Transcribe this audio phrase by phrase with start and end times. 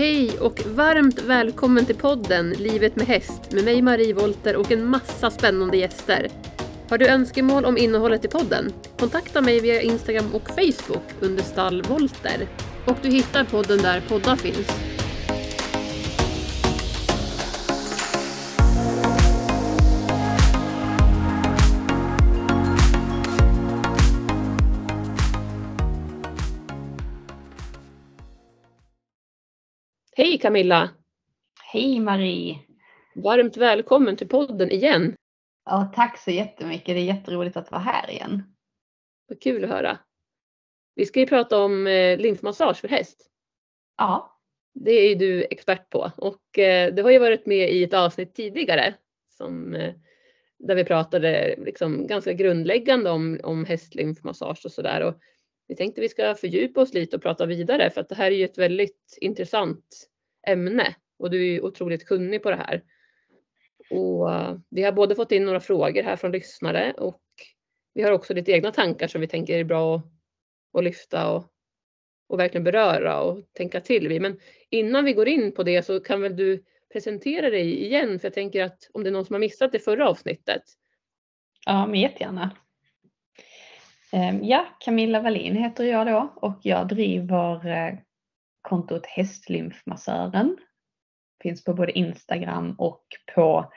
[0.00, 4.86] Hej och varmt välkommen till podden Livet med häst med mig Marie Volter och en
[4.86, 6.28] massa spännande gäster.
[6.88, 8.72] Har du önskemål om innehållet i podden?
[8.98, 12.48] Kontakta mig via Instagram och Facebook under Stall Volter.
[12.84, 14.89] Och du hittar podden där poddar finns.
[30.20, 30.90] Hej Camilla!
[31.72, 32.58] Hej Marie!
[33.14, 35.14] Varmt välkommen till podden igen.
[35.64, 36.86] Ja, tack så jättemycket.
[36.86, 38.42] Det är jätteroligt att vara här igen.
[39.28, 39.98] Vad kul att höra.
[40.94, 43.30] Vi ska ju prata om eh, lymfmassage för häst.
[43.96, 44.40] Ja.
[44.74, 47.94] Det är ju du expert på och eh, du har ju varit med i ett
[47.94, 48.94] avsnitt tidigare
[49.28, 49.94] som, eh,
[50.58, 55.14] där vi pratade liksom ganska grundläggande om, om hästlymfmassage och sådär.
[55.70, 58.36] Vi tänkte vi ska fördjupa oss lite och prata vidare för att det här är
[58.36, 60.08] ju ett väldigt intressant
[60.46, 62.82] ämne och du är otroligt kunnig på det här.
[63.90, 67.22] Och eh, vi har både fått in några frågor här från lyssnare och
[67.94, 70.02] vi har också lite egna tankar som vi tänker är bra att,
[70.78, 71.44] att lyfta och,
[72.28, 74.22] och verkligen beröra och tänka till vid.
[74.22, 78.26] Men innan vi går in på det så kan väl du presentera dig igen för
[78.26, 80.62] jag tänker att om det är någon som har missat det förra avsnittet.
[81.66, 82.50] Ja, men jättegärna.
[84.12, 87.94] Ehm, ja, Camilla Wallin heter jag då och jag driver eh,
[88.62, 90.56] kontot Hästlymfmassören.
[91.42, 93.72] Finns på både Instagram och på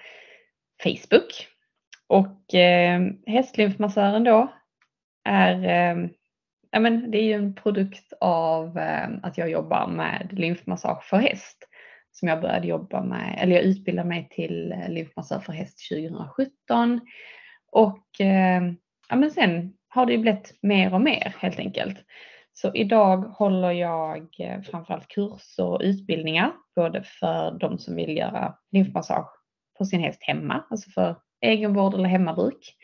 [0.84, 1.48] Facebook.
[2.08, 4.53] Och ehm, Hästlymfmassören då
[5.23, 6.09] är, ehm,
[6.72, 8.80] ja men det är ju en produkt av
[9.23, 11.58] att jag jobbar med lymfmassage för häst.
[12.12, 17.02] Som jag började jobba med, eller jag utbildade mig till eh, lymfmassör för häst 2017.
[17.72, 18.08] Och
[19.09, 21.98] ja men sen har det ju blivit mer och mer helt enkelt.
[22.54, 28.56] Så idag håller jag eh, framförallt kurser och utbildningar, både för de som vill göra
[28.72, 29.30] lymfmassage
[29.78, 32.76] på sin häst hemma, alltså för egenvård eller hemmabruk.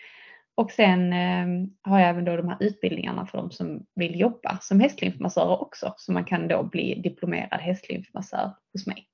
[0.56, 1.48] Och sen eh,
[1.81, 5.94] har jag även då de här utbildningarna för de som vill jobba som hästlymfmassörer också,
[5.98, 9.08] så man kan då bli diplomerad hästlymfmassör hos mig.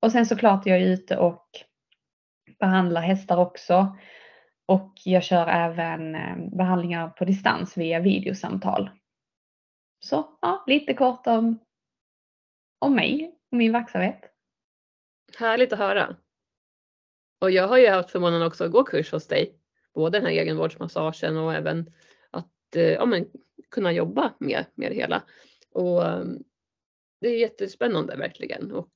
[0.00, 1.46] Och sen såklart är jag ute och
[2.58, 3.96] behandlar hästar också.
[4.68, 8.90] Och jag kör även eh, behandlingar på distans via videosamtal.
[10.00, 11.58] Så ja, lite kort om,
[12.78, 14.20] om mig och min verksamhet.
[15.38, 16.16] Härligt att höra.
[17.40, 19.58] Och jag har ju haft förmånen också att gå kurs hos dig.
[19.94, 21.92] Både den här egenvårdsmassagen och även
[22.30, 23.26] att eh, ja, men,
[23.70, 25.22] kunna jobba med, med det hela.
[25.72, 26.24] Och eh,
[27.20, 28.72] det är jättespännande verkligen.
[28.72, 28.92] Och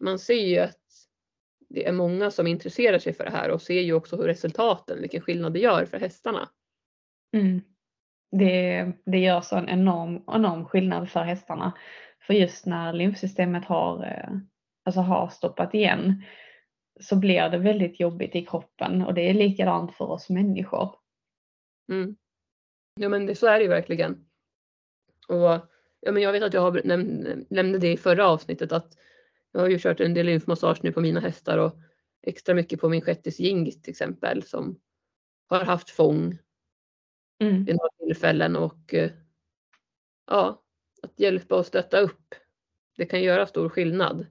[0.00, 0.83] man ser ju att
[1.74, 5.00] det är många som intresserar sig för det här och ser ju också hur resultaten,
[5.00, 6.48] vilken skillnad det gör för hästarna.
[7.36, 7.60] Mm.
[8.30, 11.72] Det, det gör så en enorm, enorm skillnad för hästarna.
[12.26, 14.38] För just när lymfsystemet har, eh,
[14.84, 16.22] alltså har stoppat igen
[17.00, 20.94] så blir det väldigt jobbigt i kroppen och det är likadant för oss människor.
[21.92, 22.16] Mm.
[23.00, 24.26] Ja men det, så är det ju verkligen.
[25.28, 25.60] Och
[26.00, 28.98] ja, men jag vet att jag har näm nämnde det i förra avsnittet att
[29.54, 31.76] jag har ju kört en del lymfmassage nu på mina hästar och
[32.22, 34.80] extra mycket på min shettis Jing till exempel som
[35.48, 36.38] har haft fång
[37.40, 37.64] mm.
[37.64, 39.10] vid några tillfällen och eh,
[40.26, 40.62] ja,
[41.02, 42.34] att hjälpa och stötta upp.
[42.96, 44.26] Det kan göra stor skillnad.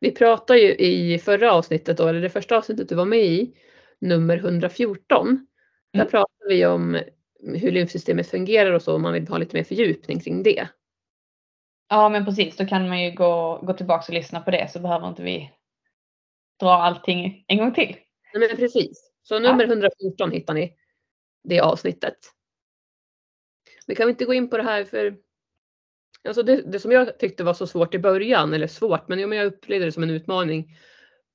[0.00, 3.56] Vi pratade ju i förra avsnittet, då, eller det första avsnittet du var med i,
[3.98, 5.28] nummer 114.
[5.28, 5.46] Mm.
[5.92, 6.98] Där pratade vi om
[7.38, 10.68] hur lymfsystemet fungerar och så om man vill ha lite mer fördjupning kring det.
[11.88, 14.80] Ja men precis, då kan man ju gå, gå tillbaka och lyssna på det så
[14.80, 15.52] behöver inte vi
[16.60, 17.96] dra allting en gång till.
[18.34, 19.10] Nej men precis.
[19.22, 19.70] Så nummer ja.
[19.70, 20.76] 114 hittar ni
[21.44, 22.16] det avsnittet.
[23.86, 25.16] Vi kan inte gå in på det här för
[26.28, 29.46] alltså det, det, som jag tyckte var så svårt i början, eller svårt, men jag
[29.46, 30.76] upplevde det som en utmaning.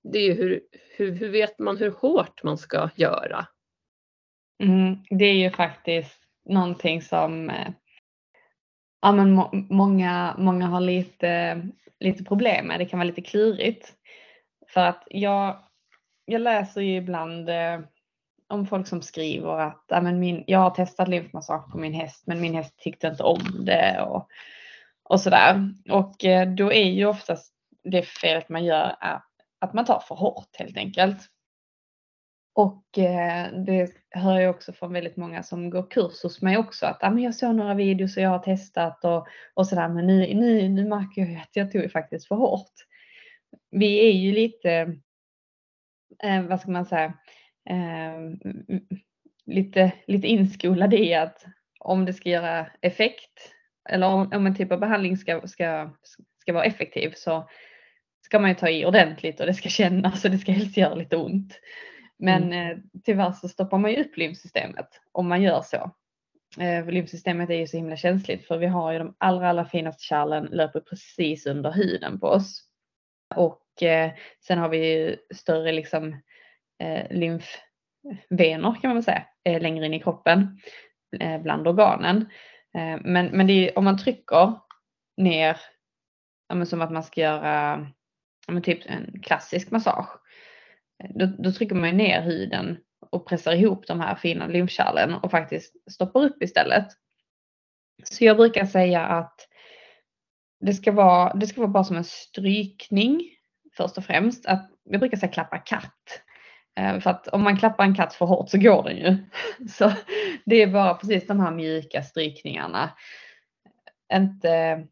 [0.03, 0.61] Det är ju hur,
[0.97, 3.47] hur, hur vet man hur hårt man ska göra?
[4.63, 7.67] Mm, det är ju faktiskt någonting som eh,
[9.01, 11.61] ja, men må, många, många har lite,
[11.99, 12.79] lite problem med.
[12.79, 13.93] Det kan vara lite klurigt.
[14.67, 15.63] För att jag,
[16.25, 17.79] jag läser ju ibland eh,
[18.49, 22.23] om folk som skriver att ja, men min, jag har testat lymfmassage på min häst
[22.27, 24.27] men min häst tyckte inte om det och,
[25.03, 25.73] och sådär.
[25.89, 27.53] Och eh, då är ju oftast
[27.83, 29.21] det felet man gör är
[29.59, 31.17] att man tar för hårt helt enkelt.
[32.53, 36.85] Och eh, det hör jag också från väldigt många som går kurs hos mig också
[36.85, 40.07] att ah, men jag såg några videos och jag har testat och, och sådär men
[40.07, 42.73] nu, nu, nu märker jag att jag tog faktiskt för hårt.
[43.71, 44.71] Vi är ju lite,
[46.23, 47.13] eh, vad ska man säga,
[47.69, 48.49] eh,
[49.45, 51.45] lite, lite inskolade i att
[51.79, 53.53] om det ska göra effekt
[53.89, 55.89] eller om, om en typ av behandling ska, ska,
[56.41, 57.49] ska vara effektiv så
[58.21, 60.95] ska man ju ta i ordentligt och det ska kännas och det ska helst göra
[60.95, 61.59] lite ont.
[62.19, 62.71] Men mm.
[62.71, 65.91] eh, tyvärr så stoppar man ju upp lymfsystemet om man gör så.
[66.59, 70.03] Eh, lymfsystemet är ju så himla känsligt för vi har ju de allra, allra finaste
[70.03, 72.63] kärlen löper precis under huden på oss.
[73.35, 74.11] Och eh,
[74.47, 76.21] sen har vi ju större liksom
[76.83, 80.59] eh, lymfvenor kan man väl säga eh, längre in i kroppen
[81.43, 82.29] bland organen.
[83.01, 84.59] Men men det är, om man trycker
[85.17, 85.57] ner,
[86.47, 87.87] ja, som att man ska göra
[88.47, 90.19] ja, typ en klassisk massage.
[91.09, 92.77] Då, då trycker man ner huden
[93.09, 96.87] och pressar ihop de här fina lymfkärlen och faktiskt stoppar upp istället.
[98.03, 99.47] Så jag brukar säga att
[100.59, 103.21] det ska vara, det ska vara bara som en strykning
[103.77, 104.45] först och främst.
[104.45, 106.21] Att, jag brukar säga klappa katt.
[106.79, 109.17] Eh, för att om man klappar en katt för hårt så går den ju.
[109.67, 109.91] Så
[110.45, 112.89] det är bara precis de här mjuka strykningarna.
[114.13, 114.87] Inte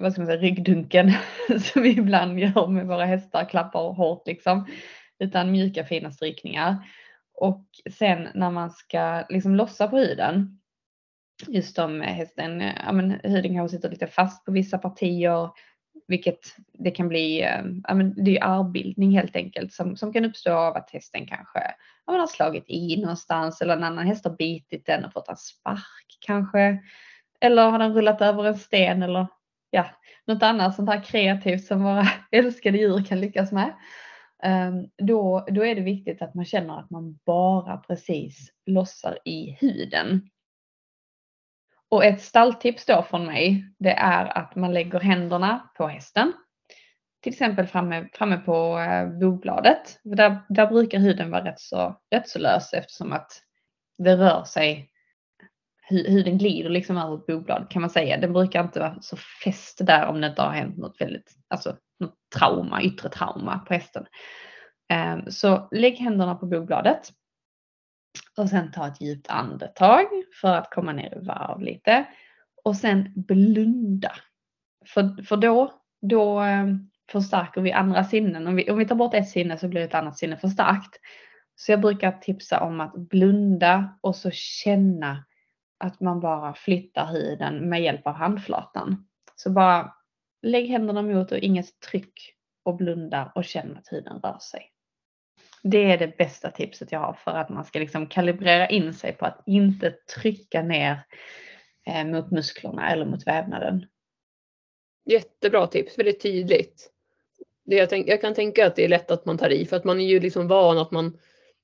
[0.00, 1.12] vad ska man säga, ryggdunken
[1.60, 4.66] som vi ibland gör med våra hästar, klappar hårt liksom.
[5.22, 6.76] Utan mjuka fina strykningar.
[7.34, 7.66] Och
[7.98, 10.60] sen när man ska liksom lossa på huden,
[11.48, 15.50] just om hästen, ja men huden kanske sitter lite fast på vissa partier,
[16.08, 20.12] vilket det kan bli, eh, ja men det är ju armbildning helt enkelt som, som
[20.12, 21.58] kan uppstå av att hästen kanske
[22.06, 25.28] ja, man har slagit i någonstans eller en annan häst har bitit den och fått
[25.28, 26.78] en spark kanske.
[27.40, 29.26] Eller har den rullat över en sten eller
[29.70, 29.86] ja,
[30.26, 33.72] något annat sånt här kreativt som våra älskade djur kan lyckas med.
[34.42, 39.56] Ehm, då, då är det viktigt att man känner att man bara precis lossar i
[39.60, 40.28] huden.
[41.88, 46.32] Och ett stalltips då från mig, det är att man lägger händerna på hästen.
[47.22, 50.00] Till exempel framme, framme på eh, bogbladet.
[50.04, 53.32] Där, där brukar huden vara rätt så, rätt så lös eftersom att
[53.98, 54.91] det rör sig
[55.88, 58.16] huden glider liksom över ett boblad kan man säga.
[58.16, 61.76] Den brukar inte vara så fäst där om det inte har hänt något väldigt, alltså
[62.00, 64.06] något trauma, yttre trauma på hästen.
[64.88, 67.12] Ehm, så lägg händerna på bogbladet
[68.36, 70.06] och sen ta ett djupt andetag
[70.40, 72.04] för att komma ner i varv lite
[72.64, 74.12] och sen blunda.
[74.86, 78.46] För, för då, då ehm, förstärker vi andra sinnen.
[78.46, 80.96] Om vi, om vi tar bort ett sinne så blir ett annat sinne förstärkt.
[81.54, 85.24] Så jag brukar tipsa om att blunda och så känna
[85.82, 89.06] att man bara flyttar huden med hjälp av handflatan.
[89.36, 89.94] Så bara
[90.42, 94.70] lägg händerna mot och inget tryck och blunda och känn att huden rör sig.
[95.62, 99.12] Det är det bästa tipset jag har för att man ska liksom kalibrera in sig
[99.12, 101.06] på att inte trycka ner
[101.86, 103.86] eh, mot musklerna eller mot vävnaden.
[105.04, 106.90] Jättebra tips, väldigt tydligt.
[107.64, 109.76] Det jag, tänk, jag kan tänka att det är lätt att man tar i för
[109.76, 111.18] att man är ju liksom van att man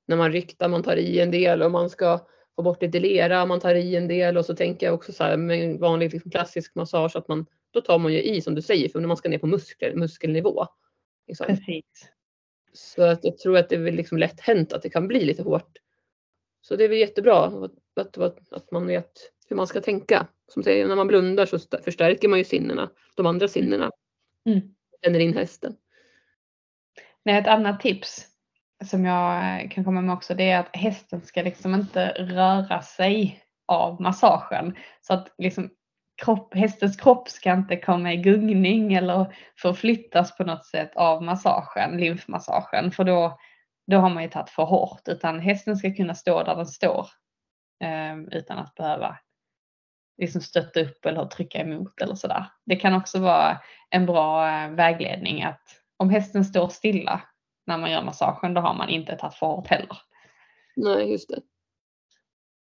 [0.06, 2.20] när man ryktar, man tar i en del och man ska
[2.58, 5.25] få bort lite lera, man tar i en del och så tänker jag också så
[5.25, 8.62] här med vanlig liksom klassisk massage att man då tar man ju i som du
[8.62, 10.66] säger för när man ska ner på muskler, muskelnivå.
[11.26, 11.46] Liksom.
[11.46, 11.84] Precis.
[12.72, 15.43] Så att jag tror att det är liksom lätt hänt att det kan bli lite
[15.43, 15.78] hårt.
[16.60, 17.46] Så det är väl jättebra
[17.96, 19.12] att, att, att man vet
[19.49, 20.26] hur man ska tänka.
[20.49, 23.90] Som säger, när man blundar så förstärker man ju sinnena, de andra sinnena.
[24.46, 24.60] Mm.
[25.05, 25.76] Känner in hästen.
[27.22, 28.26] Nej, ett annat tips
[28.85, 33.43] som jag kan komma med också det är att hästen ska liksom inte röra sig
[33.67, 34.77] av massagen.
[35.01, 35.71] Så att liksom
[36.23, 41.97] kropp, hästens kropp ska inte komma i gungning eller förflyttas på något sätt av massagen,
[41.97, 43.39] lymfmassagen, för då,
[43.87, 47.06] då har man ju tagit för hårt, utan hästen ska kunna stå där den står
[47.85, 49.19] eh, utan att behöva
[50.19, 52.47] liksom stötta upp eller trycka emot eller sådär.
[52.67, 53.58] Det kan också vara
[53.91, 55.63] en bra eh, vägledning att
[55.97, 57.23] om hästen står stilla
[57.69, 59.98] när man gör massagen, då har man inte tagit för hårt heller.
[60.77, 61.41] Nej, just det.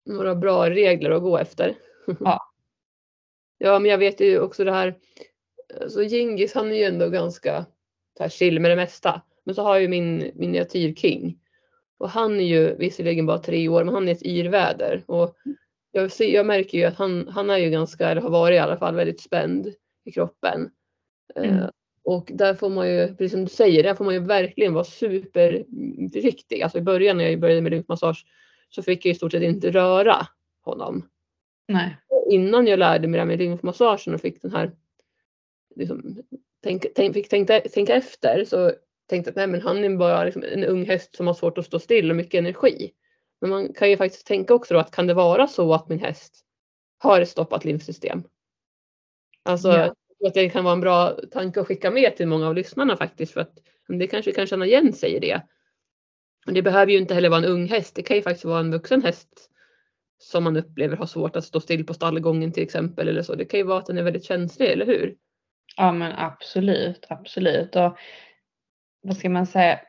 [0.06, 1.74] Några bra regler att gå efter.
[2.20, 2.40] Ja.
[3.58, 4.98] ja, men jag vet ju också det här.
[5.82, 7.66] Alltså Gingis han är ju ändå ganska
[8.18, 9.22] så chill med det mesta.
[9.44, 11.38] Men så har jag ju min miniatyrking.
[11.98, 15.04] Och han är ju visserligen bara tre år, men han är ett yrväder.
[15.06, 15.36] Och
[15.92, 18.58] jag, ser, jag märker ju att han, han är ju ganska, eller har varit i
[18.58, 19.74] alla fall, väldigt spänd
[20.04, 20.70] i kroppen.
[21.34, 21.58] Mm.
[21.58, 21.68] Uh,
[22.04, 24.84] och där får man ju, precis som du säger, där får man ju verkligen vara
[24.84, 26.62] superförsiktig.
[26.62, 28.26] Alltså i början när jag började med lymfmassage
[28.68, 30.26] så fick jag i stort sett inte röra
[30.62, 31.08] honom.
[31.68, 31.96] Nej.
[32.30, 34.73] Innan jag lärde mig det här med lymfmassagen och fick den här,
[35.76, 36.23] liksom,
[36.62, 38.73] tänk, tänk, fick tänka, tänka efter så
[39.06, 41.58] tänkte jag att nej men han är bara liksom en ung häst som har svårt
[41.58, 42.92] att stå still och mycket energi.
[43.40, 46.00] Men man kan ju faktiskt tänka också då att kan det vara så att min
[46.00, 46.44] häst
[46.99, 48.23] har ett stoppat lymfsystem?
[49.42, 49.94] Alltså ja
[50.26, 53.32] att det kan vara en bra tanke att skicka med till många av lyssnarna faktiskt
[53.32, 55.42] för att det kanske kan känna igen sig i det.
[56.46, 57.96] Och det behöver ju inte heller vara en ung häst.
[57.96, 59.50] Det kan ju faktiskt vara en vuxen häst
[60.18, 63.34] som man upplever har svårt att stå still på stallgången till exempel eller så.
[63.34, 65.14] Det kan ju vara att den är väldigt känslig, eller hur?
[65.76, 67.76] Ja men absolut, absolut.
[67.76, 67.98] Och
[69.02, 69.80] vad ska man säga,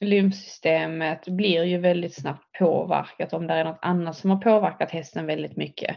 [0.00, 5.26] lymfsystemet blir ju väldigt snabbt påverkat om det är något annat som har påverkat hästen
[5.26, 5.96] väldigt mycket.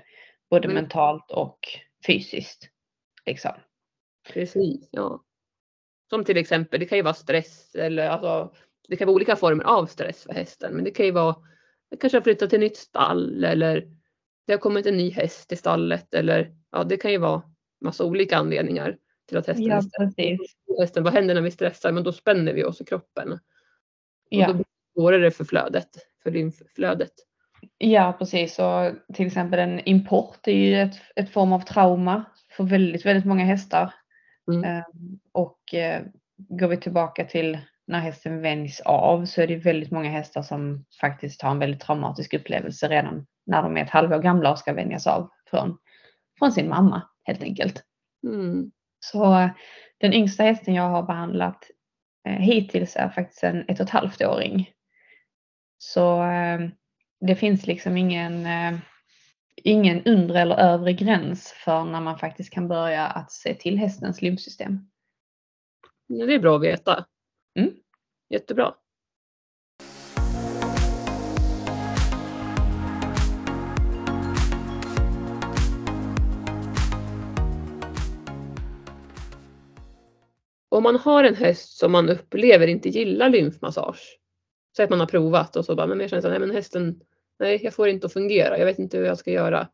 [0.50, 0.75] Både mm.
[0.75, 1.60] mentalt och
[2.07, 2.69] fysiskt.
[3.25, 3.51] Liksom.
[4.24, 5.24] Precis, ja.
[6.10, 8.54] Som till exempel, det kan ju vara stress eller alltså,
[8.88, 10.74] det kan vara olika former av stress för hästen.
[10.74, 11.36] Men det kan ju vara,
[11.90, 13.88] det kanske har flyttat till nytt stall eller
[14.48, 17.44] det har kommit en ny häst till stallet eller ja, det kan ju vara
[17.82, 18.98] massa olika anledningar
[19.28, 20.56] till att hästen ja, precis.
[20.80, 21.92] Hästen, vad händer när vi stressar?
[21.92, 23.40] Men då spänner vi oss i kroppen.
[24.30, 24.48] Ja.
[24.48, 25.90] Och då blir det svårare för flödet,
[26.24, 27.13] för lymfflödet.
[27.78, 32.24] Ja precis och till exempel en import är ju ett, ett form av trauma
[32.58, 33.94] för väldigt, väldigt många hästar.
[34.53, 34.63] Mm.
[34.63, 36.03] Ehm, och eh,
[36.38, 40.86] går vi tillbaka till när hästen vänjs av så är det väldigt många hästar som
[41.01, 44.74] faktiskt har en väldigt traumatisk upplevelse redan när de är ett halvår gamla och ska
[44.74, 45.77] vänjas av från,
[46.39, 47.84] från sin mamma helt enkelt.
[48.27, 48.72] Mm.
[49.00, 49.50] Så
[49.98, 51.65] den yngsta hästen jag har behandlat
[52.27, 54.70] eh, hittills är faktiskt en ett och ett halvt åring.
[55.77, 56.60] Så eh,
[57.27, 58.79] det finns liksom ingen, eh,
[59.55, 64.22] ingen undre eller övre gräns för när man faktiskt kan börja att se till hästens
[64.22, 64.79] lymfsystem.
[66.08, 67.05] Ja, det är bra att veta.
[67.60, 67.74] Mm.
[68.29, 68.74] Jättebra.
[80.70, 84.20] Om man har en häst som man upplever inte gillar lymfmassage.
[84.77, 87.01] Så att man har provat och så bara, men jag känner att hästen,
[87.41, 89.67] nej jag får inte att fungera, jag vet inte hur jag ska göra.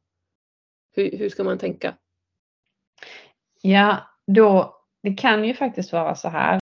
[0.95, 1.93] Hur, hur ska man tänka?
[3.61, 3.97] Ja,
[4.27, 6.59] då, det kan ju faktiskt vara så här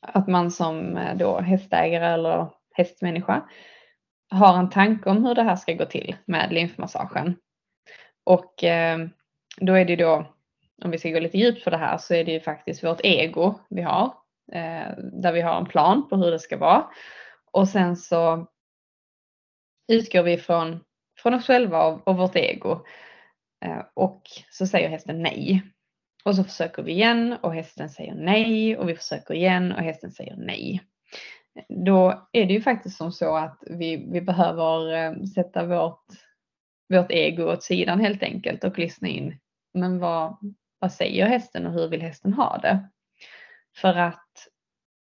[0.00, 3.48] att man som eh, då hästägare eller hästmänniska
[4.30, 7.36] har en tanke om hur det här ska gå till med lymfmassagen.
[8.24, 8.98] Och eh,
[9.56, 10.26] då är det då,
[10.84, 13.00] om vi ska gå lite djupt på det här, så är det ju faktiskt vårt
[13.04, 14.04] ego vi har.
[14.52, 16.84] Eh, där vi har en plan på hur det ska vara.
[17.52, 18.46] Och sen så
[19.90, 20.80] utgår vi från,
[21.18, 22.84] från oss själva och, och vårt ego.
[23.64, 25.62] Eh, och så säger hästen nej.
[26.24, 30.10] Och så försöker vi igen och hästen säger nej och vi försöker igen och hästen
[30.10, 30.82] säger nej.
[31.68, 36.04] Då är det ju faktiskt som så att vi, vi behöver eh, sätta vårt,
[36.88, 39.38] vårt ego åt sidan helt enkelt och lyssna in.
[39.74, 40.36] Men vad,
[40.78, 42.88] vad säger hästen och hur vill hästen ha det?
[43.76, 44.48] För att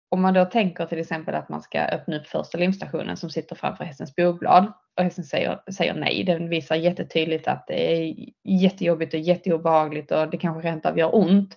[0.09, 3.57] om man då tänker till exempel att man ska öppna upp första limstationen som sitter
[3.57, 6.25] framför hästens bogblad och hästen säger, säger nej.
[6.25, 11.15] Den visar jättetydligt att det är jättejobbigt och jätteobehagligt och det kanske rent av gör
[11.15, 11.57] ont.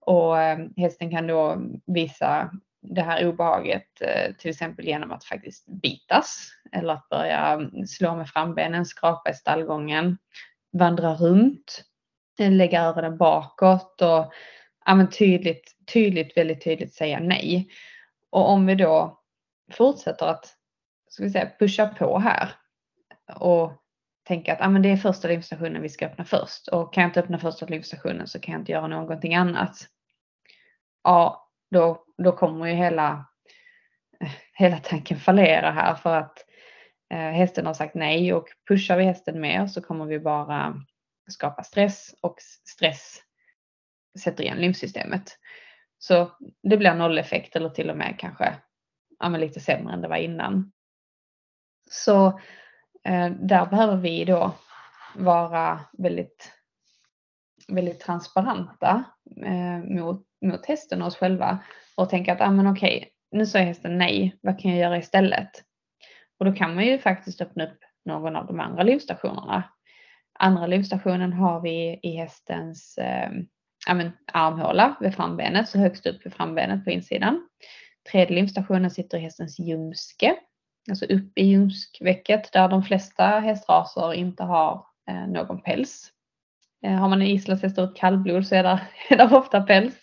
[0.00, 2.50] Och eh, hästen kan då visa
[2.82, 8.16] det här obehaget eh, till exempel genom att faktiskt bitas eller att börja mm, slå
[8.16, 10.18] med frambenen, skrapa i stallgången,
[10.72, 11.84] vandra runt,
[12.38, 14.32] eh, lägga öronen bakåt och
[14.86, 17.68] ja, men tydligt, tydligt, väldigt tydligt säga nej.
[18.30, 19.20] Och om vi då
[19.72, 20.56] fortsätter att
[21.08, 22.48] ska vi säga, pusha på här
[23.34, 23.72] och
[24.24, 27.08] tänka att ah, men det är första lymfstationen vi ska öppna först och kan jag
[27.08, 29.76] inte öppna första lymfstationen så kan jag inte göra någonting annat.
[31.04, 33.26] Ja, då, då kommer ju hela,
[34.52, 36.38] hela tanken fallera här för att
[37.10, 40.74] eh, hästen har sagt nej och pushar vi hästen mer så kommer vi bara
[41.28, 42.36] skapa stress och
[42.68, 43.22] stress
[44.18, 45.38] sätter igen lymfsystemet.
[45.98, 46.30] Så
[46.62, 48.54] det blir nolleffekt eller till och med kanske
[49.18, 50.72] ja, lite sämre än det var innan.
[51.90, 52.26] Så
[53.04, 54.54] eh, där behöver vi då
[55.14, 56.52] vara väldigt,
[57.68, 59.04] väldigt transparenta
[59.44, 61.58] eh, mot, mot hästen och oss själva
[61.96, 65.50] och tänka att ah, men okej, nu sa hästen nej, vad kan jag göra istället?
[66.38, 69.64] Och då kan man ju faktiskt öppna upp någon av de andra livstationerna.
[70.38, 73.30] Andra livstationen har vi i hästens eh,
[73.86, 77.48] men, armhåla vid frambenet, så högst upp vid frambenet på insidan.
[78.12, 80.36] Tredje limstationen sitter i hästens ljumske,
[80.90, 86.12] alltså upp i ljumskvecket där de flesta hästraser inte har eh, någon päls.
[86.84, 89.98] Eh, har man en islandshäst och kallblod så är det, är det ofta päls.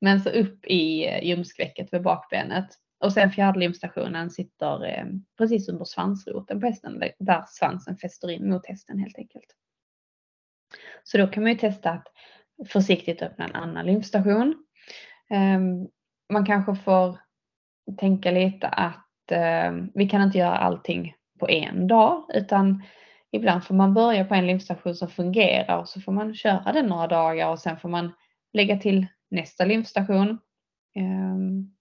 [0.00, 2.68] Men så upp i eh, ljumskvecket vid bakbenet.
[3.00, 5.04] Och sen fjärde limstationen sitter eh,
[5.38, 9.56] precis under svansroten på hästen där svansen fäster in mot hästen helt enkelt.
[11.02, 12.08] Så då kan man ju testa att
[12.68, 14.54] försiktigt öppna en annan lymfstation.
[15.30, 15.88] Ehm,
[16.32, 17.18] man kanske får
[17.98, 22.82] tänka lite att ehm, vi kan inte göra allting på en dag utan
[23.30, 26.86] ibland får man börja på en lymfstation som fungerar och så får man köra den
[26.86, 28.12] några dagar och sen får man
[28.52, 30.38] lägga till nästa lymfstation
[30.94, 31.74] ehm,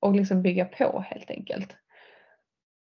[0.00, 1.76] och liksom bygga på helt enkelt.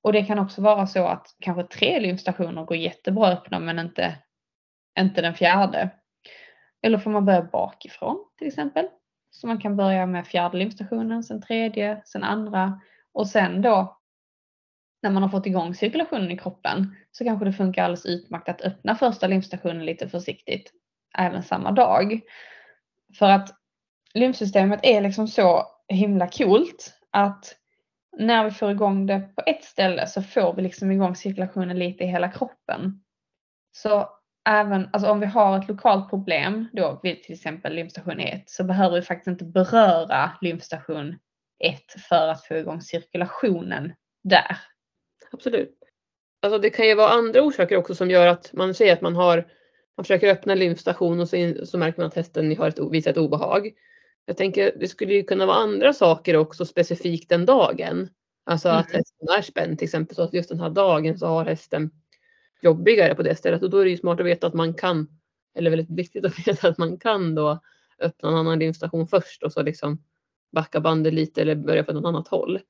[0.03, 3.79] Och det kan också vara så att kanske tre lymfstationer går jättebra att öppna men
[3.79, 4.15] inte,
[4.99, 5.91] inte den fjärde.
[6.83, 8.87] Eller får man börja bakifrån till exempel?
[9.31, 12.81] Så man kan börja med fjärde lymfstationen, sen tredje, sen andra
[13.13, 13.99] och sen då
[15.03, 18.61] när man har fått igång cirkulationen i kroppen så kanske det funkar alldeles utmärkt att
[18.61, 20.73] öppna första lymfstationen lite försiktigt
[21.19, 22.21] även samma dag.
[23.19, 23.55] För att
[24.15, 27.57] lymfsystemet är liksom så himla coolt att
[28.19, 32.05] när vi får igång det på ett ställe så får vi liksom igång cirkulationen lite
[32.05, 33.03] i hela kroppen.
[33.73, 34.09] Så
[34.49, 38.65] även alltså om vi har ett lokalt problem då vid till exempel lymfstation 1 så
[38.65, 41.17] behöver vi faktiskt inte beröra lymfstation
[41.65, 43.93] 1 för att få igång cirkulationen
[44.25, 44.57] där.
[45.33, 45.79] Absolut.
[46.43, 49.17] Alltså det kan ju vara andra orsaker också som gör att man säger att man
[49.17, 49.49] har
[49.97, 52.79] man försöker öppna en lymfstation och så, in, så märker man att hästen har ett,
[52.91, 53.71] visar ett obehag.
[54.25, 58.09] Jag tänker det skulle ju kunna vara andra saker också specifikt den dagen.
[58.47, 58.81] Alltså mm.
[58.81, 61.91] att hästen är spänd till exempel så att just den här dagen så har hästen
[62.61, 65.09] jobbigare på det stället och då är det ju smart att veta att man kan
[65.55, 67.61] eller väldigt viktigt att veta att man kan då
[67.99, 70.03] öppna en annan lymfstation först och så liksom
[70.53, 72.61] backa bandet lite eller börja på något annat håll.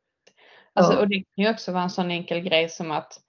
[0.73, 0.99] Alltså, ja.
[0.99, 3.21] Och det kan ju också vara en sån enkel grej som att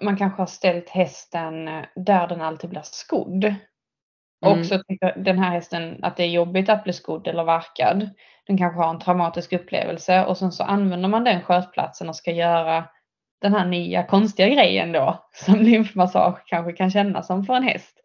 [0.00, 3.44] man kanske har ställt hästen eh, där den alltid blir skodd.
[3.44, 4.58] Mm.
[4.60, 8.10] Och så tycker den här hästen att det är jobbigt att bli skodd eller varkad.
[8.46, 12.30] Den kanske har en traumatisk upplevelse och sen så använder man den skötplatsen och ska
[12.30, 12.84] göra
[13.40, 17.98] den här nya konstiga grejen då som lymfmassage kanske kan kännas som för en häst.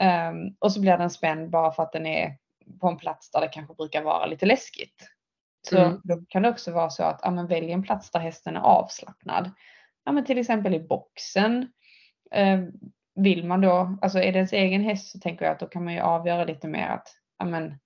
[0.00, 2.36] Um, och så blir den spänd bara för att den är
[2.80, 5.08] på en plats där det kanske brukar vara lite läskigt.
[5.68, 6.00] Så mm.
[6.04, 8.60] då kan det också vara så att ja, men välj en plats där hästen är
[8.60, 9.50] avslappnad.
[10.04, 11.72] Ja, men till exempel i boxen.
[12.30, 12.60] Eh,
[13.14, 15.84] vill man då, alltså är det ens egen häst så tänker jag att då kan
[15.84, 17.08] man ju avgöra lite mer att
[17.38, 17.78] ja, men,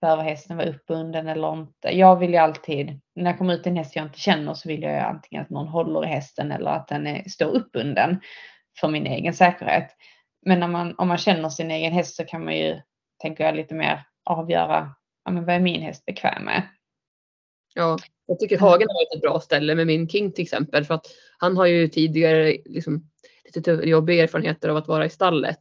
[0.00, 1.88] behöver hästen vara uppbunden eller inte.
[1.88, 4.82] Jag vill ju alltid, när jag kommer ut en häst jag inte känner så vill
[4.82, 8.20] jag antingen att någon håller i hästen eller att den är, står uppbunden
[8.80, 9.88] för min egen säkerhet.
[10.46, 12.80] Men när man, om man känner sin egen häst så kan man ju,
[13.22, 16.62] tänker jag, lite mer avgöra ja, men vad är min häst bekväm med.
[17.74, 20.94] Ja, jag tycker Hagen har varit ett bra ställe med min King till exempel för
[20.94, 21.06] att
[21.38, 23.10] han har ju tidigare liksom,
[23.54, 25.60] lite jobbiga erfarenheter av att vara i stallet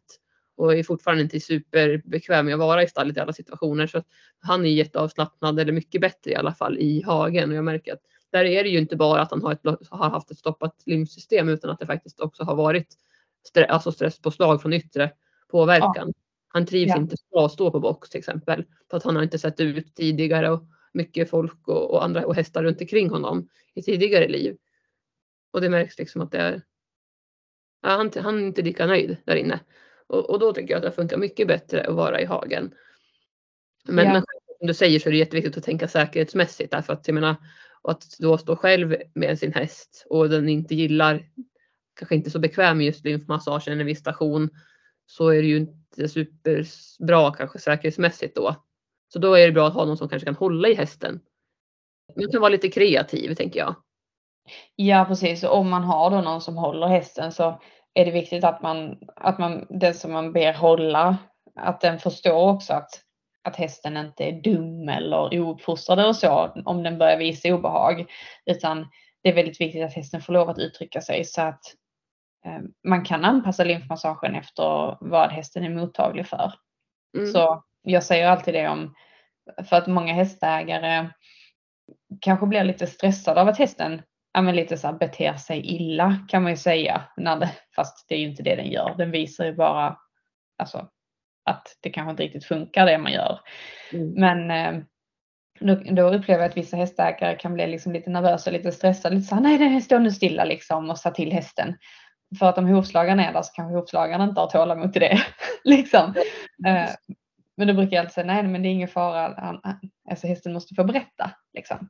[0.56, 3.88] och är fortfarande inte superbekväm med att vara i stallet i alla situationer.
[3.88, 4.04] Så
[4.40, 8.02] han är jätteavslappnad eller mycket bättre i alla fall i hagen och jag märker att
[8.32, 11.50] där är det ju inte bara att han har, ett, har haft ett stoppat lymfsystem
[11.50, 12.88] utan att det faktiskt också har varit
[13.48, 15.12] stress, alltså stresspåslag från yttre
[15.48, 16.08] påverkan.
[16.08, 16.14] Ja.
[16.48, 16.98] Han trivs ja.
[16.98, 19.96] inte bra att stå på box till exempel för att han har inte sett ut
[19.96, 20.64] tidigare och
[20.94, 24.58] mycket folk och, och andra och hästar runt omkring honom i tidigare liv.
[25.52, 26.62] Och det märks liksom att det är
[27.82, 29.60] ja, han, han är inte lika nöjd där inne.
[30.08, 32.74] Och, och, då tycker jag att det funkar mycket bättre att vara i hagen.
[33.88, 34.14] Men, ja.
[34.14, 34.24] men
[34.60, 37.36] som du säger så är det jätteviktigt att tänka säkerhetsmässigt därför att jag menar
[37.84, 41.30] att då stå själv med sin häst och den inte gillar,
[42.00, 44.50] kanske inte så bekväm med just lymfmassagen eller visitation
[45.06, 48.56] så är det ju inte superbra kanske säkerhetsmässigt då.
[49.14, 51.20] Så då är det bra att ha någon som kanske kan hålla i hästen.
[52.16, 53.76] Man kan vara lite kreativ tänker jag.
[54.76, 57.62] Ja precis, om man har då någon som håller hästen så
[57.96, 61.18] är det viktigt att man, att man, den som man ber hålla,
[61.56, 62.90] att den förstår också att,
[63.44, 68.06] att hästen inte är dum eller ouppfostrad eller så om den börjar visa obehag.
[68.46, 68.88] Utan
[69.24, 71.62] det är väldigt viktigt att hästen får lov att uttrycka sig så att
[72.46, 76.54] eh, man kan anpassa lymfmassagen efter vad hästen är mottaglig för.
[77.18, 77.32] Mm.
[77.32, 78.96] Så jag säger alltid det om,
[79.70, 81.10] för att många hästägare
[82.22, 84.02] kanske blir lite stressade av att hästen
[84.36, 87.04] ja, men lite så här beter sig illa kan man ju säga.
[87.18, 88.96] När det, fast det är ju inte det den gör.
[88.98, 89.98] Den visar ju bara
[90.58, 90.90] alltså,
[91.46, 93.40] att det kanske inte riktigt funkar det man gör.
[93.94, 94.12] Mm.
[94.12, 94.84] Men eh,
[95.60, 99.16] då, då, upplever jag att vissa hästägare kan bli liksom lite nervösa, lite stressade.
[99.16, 101.78] Lite så här, nej den står nu stilla liksom och sa till hästen.
[102.40, 105.20] För att om hovslagaren är där så kanske hovslagaren inte har tålamod till det.
[105.64, 106.14] liksom.
[106.68, 106.90] Mm.
[107.58, 109.60] Men då brukar jag alltid säga, nej men det är ingen fara,
[110.10, 111.32] alltså hästen måste få berätta.
[111.54, 111.90] Liksom.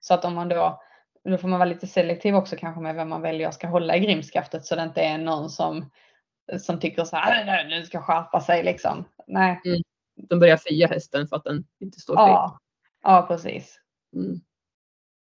[0.00, 0.80] Så att om man då,
[1.24, 4.00] då får man vara lite selektiv också kanske med vem man väljer ska hålla i
[4.00, 5.90] grimskaftet så det inte är någon som,
[6.60, 9.04] som tycker så här, nu ska skärpa sig liksom.
[9.26, 9.60] Nej.
[9.64, 9.82] Mm.
[10.28, 12.16] De börjar fia hästen för att den inte står.
[12.16, 12.58] Ja,
[13.02, 13.80] ja precis.
[14.16, 14.40] Mm.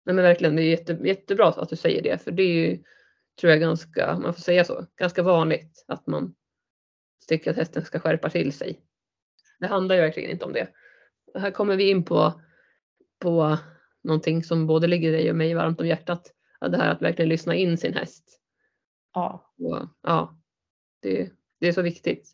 [0.05, 2.83] Nej men verkligen, det är jätte, jättebra att du säger det för det är ju,
[3.41, 6.35] tror jag ganska, man får säga så, ganska vanligt att man
[7.29, 8.81] tycker att hästen ska skärpa till sig.
[9.59, 10.69] Det handlar ju verkligen inte om det.
[11.35, 12.41] Här kommer vi in på,
[13.19, 13.59] på
[14.07, 16.33] någonting som både ligger dig och mig varmt om hjärtat.
[16.61, 18.41] Det här att verkligen lyssna in sin häst.
[19.15, 19.53] Ja.
[19.59, 20.39] Och, ja
[21.03, 22.33] det, det är så viktigt.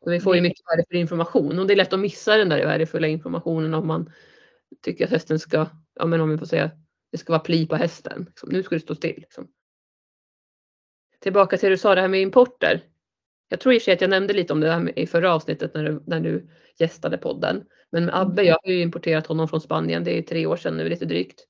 [0.00, 2.66] Och vi får ju mycket värdefull information och det är lätt att missa den där
[2.66, 4.12] värdefulla informationen om man
[4.82, 6.70] tycker att hästen ska, ja men om vi får säga,
[7.12, 8.24] det ska vara pli på hästen.
[8.28, 9.20] Liksom, nu ska det stå still.
[9.20, 9.48] Liksom.
[11.18, 12.84] Tillbaka till det du sa det här med importer.
[13.48, 15.34] Jag tror i och för sig att jag nämnde lite om det här i förra
[15.34, 17.64] avsnittet när du, när du gästade podden.
[17.92, 20.88] Men Abbe, jag har ju importerat honom från Spanien, det är tre år sedan nu
[20.88, 21.44] lite drygt.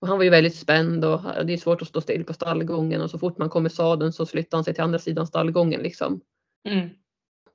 [0.00, 3.00] Och han var ju väldigt spänd och det är svårt att stå still på stallgången
[3.00, 6.20] och så fort man kommer sadeln så flyttar han sig till andra sidan stallgången liksom.
[6.68, 6.88] Mm.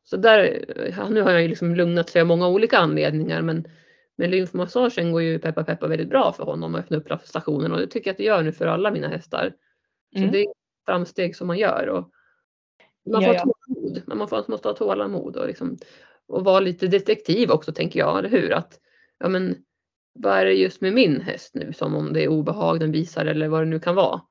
[0.03, 0.65] Så där,
[1.09, 3.65] nu har jag ju liksom lugnat sig av många olika anledningar men
[4.15, 7.79] med lymfmassagen går ju peppa peppa väldigt bra för honom att öppna upp stationen och
[7.79, 9.53] det tycker jag att det gör nu för alla mina hästar.
[10.13, 10.31] Så Mm.
[10.31, 10.47] det är
[10.85, 11.87] framsteg som man gör.
[11.87, 12.11] Och
[13.05, 13.41] man, Ja, får ja.
[13.43, 14.03] ha tålamod.
[14.17, 15.77] man får, måste ha tålamod och, liksom,
[16.27, 18.53] och vara lite detektiv också tänker jag, eller hur?
[18.53, 18.79] Att,
[19.19, 19.55] ja, men,
[20.13, 23.25] vad är det just med min häst nu som om det är obehag den visar
[23.25, 24.21] eller vad det nu kan vara.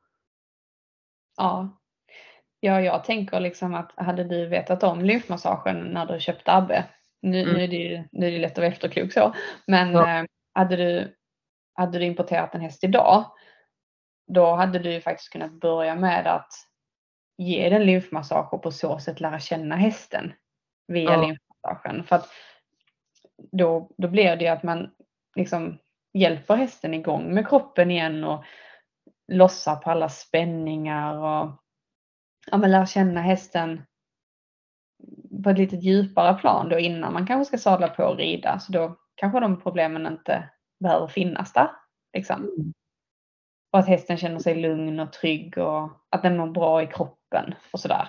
[1.37, 1.79] Ja.
[2.61, 6.85] ja, jag tänker liksom att hade du vetat om lymfmassagen när du köpte Abbe,
[7.23, 7.55] nu, Mm.
[7.55, 9.35] nu, är det ju, nu är det lätt att vara efterklok så,
[9.67, 10.19] men Ja.
[10.21, 11.17] eh, hade, du,
[11.75, 13.25] hade du importerat en häst idag,
[14.35, 16.49] då hade du ju faktiskt kunnat börja med att
[17.39, 20.33] ge den lymfmassage och på så sätt lära känna hästen
[20.89, 21.21] via Ja.
[21.27, 22.05] lymfmassagen.
[22.05, 22.29] För att
[23.53, 24.91] då, då blir det ju att man
[25.37, 25.79] liksom
[26.13, 28.45] hjälper hästen igång med kroppen igen och
[29.33, 31.51] lossar på alla spänningar och
[32.51, 33.83] ja, men lär känna hästen
[35.45, 38.59] på ett lite djupare plan då innan man kanske ska sadla på och rida.
[38.59, 41.71] Så då kanske de problemen inte behöver finnas där.
[42.13, 42.37] Liksom.
[42.37, 42.73] Mm.
[43.73, 47.18] Och att hästen känner sig lugn och trygg och att den mår bra i kroppen
[47.71, 48.09] och sådär.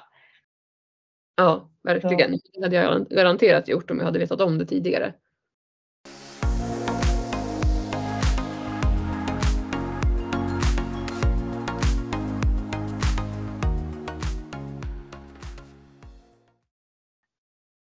[1.36, 2.32] Ja, verkligen.
[2.32, 5.13] Det hade jag garanterat gjort om jag hade vetat om det tidigare.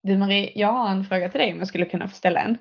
[0.03, 2.57] Du Marie, jag har en fråga till dig om jag skulle kunna få ställa en.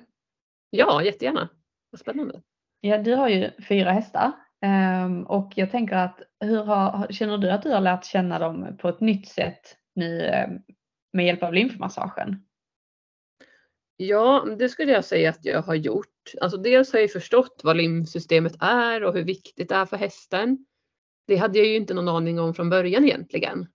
[0.69, 1.49] Ja, jättegärna.
[1.91, 2.41] Vad spännande.
[2.81, 7.51] Ja, du har ju fyra hästar ehm, och jag tänker att hur har, känner du
[7.51, 10.59] att du har lärt känna dem på ett nytt sätt nu ehm,
[11.13, 12.45] med hjälp av lymfmassagen?
[13.97, 16.33] Ja, det skulle jag säga att jag har gjort.
[16.41, 20.65] Alltså dels har jag förstått vad lymfsystemet är och hur viktigt det är för hästen.
[21.27, 23.67] Det hade jag ju inte någon aning om från början egentligen.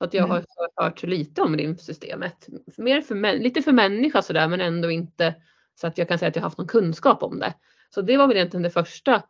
[0.00, 0.44] Att jag har
[0.76, 2.48] hört så lite om lymfsystemet.
[2.76, 5.34] Mer för, lite för människa sådär men ändå inte
[5.74, 7.54] så att jag kan säga att jag har haft någon kunskap om det.
[7.90, 9.22] Så det var väl egentligen det första.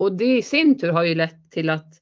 [0.00, 1.94] Och det i sin tur har ju lett till att,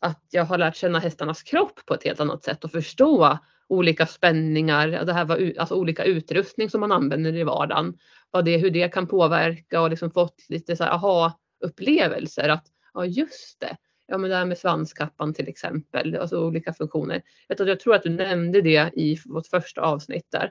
[0.00, 4.06] att jag har lärt känna hästarnas kropp på ett helt annat sätt och förstå olika
[4.06, 7.98] spänningar, det här var alltså olika utrustning som man använder i vardagen.
[8.30, 13.04] Vad det, hur det kan påverka och liksom fått lite så här aha-upplevelser att ja
[13.06, 17.22] just det, ja men det här med svanskappan till exempel, alltså olika funktioner.
[17.48, 20.50] Jag, tror- jag tror att du nämnde det i vårt första avsnitt där.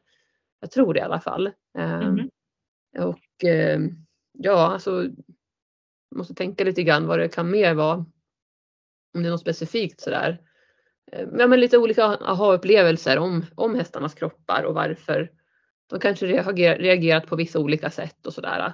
[0.59, 1.51] Jag tror det i alla fall.
[1.77, 2.29] Ehm, Mhm.
[2.97, 3.79] Och eh,
[4.33, 5.09] ja, alltså
[6.15, 8.05] måste tänka lite grann vad det kan mer vara.
[9.13, 10.41] Om det är något specifikt sådär.
[11.11, 15.31] Eh, Ja, men lite olika aha-upplevelser om, om hästarnas kroppar och varför
[15.89, 18.73] de kanske reager, reagerat på vissa olika sätt och sådär.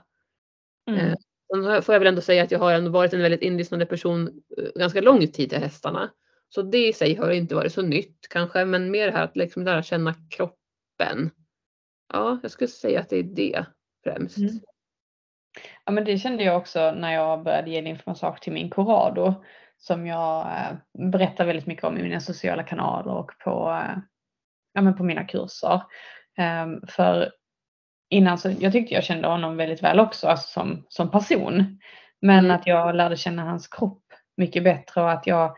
[0.90, 1.00] Mm.
[1.00, 1.16] Eh,
[1.54, 4.28] Sen får jag väl ändå säga att jag har ändå varit en väldigt inlyssnande person
[4.58, 6.12] eh, ganska lång tid till hästarna.
[6.50, 9.38] Så det i sig har inte varit så nytt kanske, men mer det här att
[9.38, 11.32] liksom lära känna kroppen.
[12.14, 13.66] Ja, jag skulle säga att det är det
[14.04, 14.38] främst.
[14.38, 14.60] Mm.
[15.86, 19.34] Ja men det kände jag också när jag började ge lymfmassage till min Corrado
[19.78, 20.76] som jag eh,
[21.12, 23.98] berättar väldigt mycket om i mina sociala kanaler och på, eh,
[24.74, 25.82] ja, men på mina kurser.
[26.38, 27.32] Ehm, för
[28.10, 31.80] innan så, jag tyckte jag kände honom väldigt väl också alltså som, som person.
[32.22, 32.52] Men Mm.
[32.52, 34.04] att jag lärde känna hans kropp
[34.38, 35.56] mycket bättre och att jag,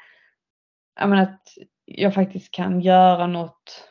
[0.99, 1.41] ja, men att
[1.85, 3.89] jag faktiskt kan göra något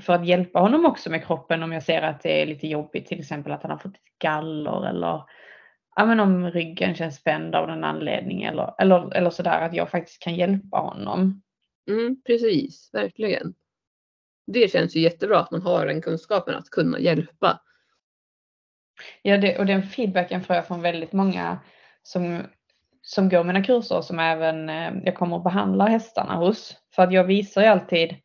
[0.00, 3.06] för att hjälpa honom också med kroppen om jag ser att det är lite jobbigt,
[3.06, 5.22] till exempel att han har fått ett galler eller
[5.96, 9.90] ja, men om ryggen känns spänd av någon anledning eller, eller, eller sådär att jag
[9.90, 11.42] faktiskt kan hjälpa honom.
[11.90, 13.54] Mm, precis, verkligen.
[14.46, 17.60] Det känns ju jättebra att man har den kunskapen att kunna hjälpa.
[19.22, 21.58] Ja, det, och den feedbacken får jag från väldigt många
[22.02, 22.42] som,
[23.02, 26.76] som går mina kurser som även eh, jag kommer och behandlar hästarna hos.
[26.94, 28.16] För att jag visar ju alltid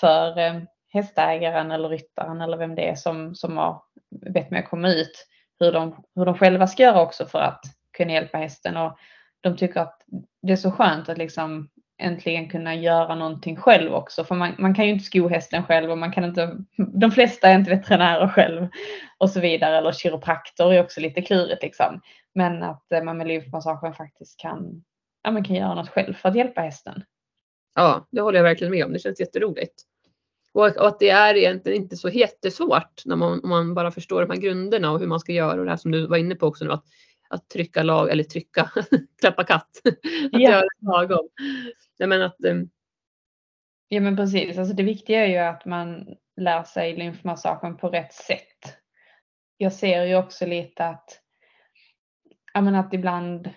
[0.00, 4.70] för eh, hästägaren eller ryttaren eller vem det är som, som har bett mig att
[4.70, 5.26] komma ut
[5.60, 7.60] hur de, hur de själva ska göra också för att
[7.96, 8.76] kunna hjälpa hästen.
[8.76, 8.98] Och
[9.40, 10.02] de tycker att
[10.42, 14.24] det är så skönt att liksom äntligen kunna göra någonting själv också.
[14.24, 17.48] För man, man kan ju inte sko hästen själv och man kan inte, de flesta
[17.48, 18.68] är inte veterinärer själv
[19.18, 19.78] och så vidare.
[19.78, 22.00] Eller kiropraktor är också lite klurigt liksom.
[22.34, 24.84] Men att eh, man med lymfmassagen faktiskt kan,
[25.22, 27.04] ja, man kan göra något själv för att hjälpa hästen.
[27.74, 28.92] Ja, det håller jag verkligen med om.
[28.92, 29.82] Det känns jätteroligt.
[30.52, 34.30] Och, att det är egentligen inte så jättesvårt när man, om man bara förstår de
[34.34, 36.46] här grunderna och hur man ska göra och det här som du var inne på
[36.46, 36.84] också nu att,
[37.28, 38.70] att trycka lag eller trycka,
[39.20, 39.70] klappa katt.
[39.84, 39.94] att
[40.32, 40.50] Ja.
[40.50, 41.28] göra lagom.
[41.98, 42.56] Nej, men att, eh,
[43.88, 46.06] Ja men precis, alltså det viktiga är ju att man
[46.36, 48.76] lär sig lymfmassagen på rätt sätt.
[49.56, 51.20] Jag ser ju också lite att,
[52.54, 53.50] ja men att ibland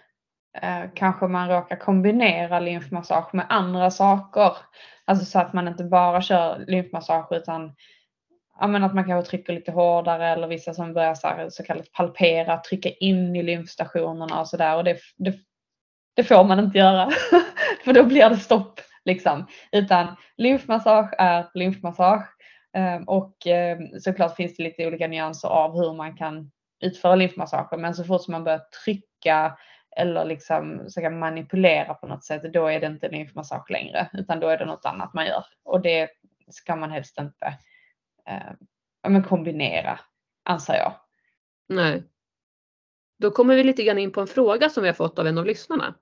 [0.54, 4.58] Eh, kanske man råkar kombinera lymfmassage med andra saker.
[5.06, 7.76] Alltså så att man inte bara kör lymfmassage utan
[8.60, 11.64] ja, men att man kanske trycker lite hårdare eller vissa som börjar så, här, så
[11.64, 14.76] kallat palpera, trycka in i lymfstationerna och sådär.
[14.76, 15.36] Och det, det,
[16.16, 17.10] det, får man inte göra
[17.86, 18.80] för då blir det stopp.
[19.06, 19.48] Liksom.
[19.72, 22.28] Utan lymfmassage är lymfmassage
[22.74, 26.52] ehm, och ehm, såklart finns det lite olika nyanser av hur man kan
[26.84, 29.58] utföra lymfmassager men så fort som man börjar trycka
[29.98, 34.48] eller liksom försöka manipulera på något sätt då är det inte lymfmassage längre utan då
[34.48, 36.10] är det något annat man gör och det
[36.50, 37.46] ska man helst inte
[38.28, 38.54] eh,
[39.10, 40.00] men kombinera,
[40.44, 40.94] anser jag.
[41.68, 42.04] Nej.
[43.20, 45.38] Då kommer vi lite grann in på en fråga som vi har fått av en
[45.38, 45.96] av lyssnarna.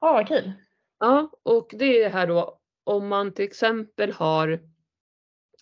[0.00, 0.52] Ja, vad kul.
[0.98, 4.60] Ja, och det är här då om man till exempel har